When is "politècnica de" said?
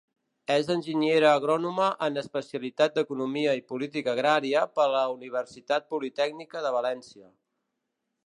5.95-6.73